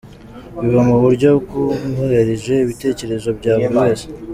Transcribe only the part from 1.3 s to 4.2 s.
bwubahirije ibitekerezo bya buri wese.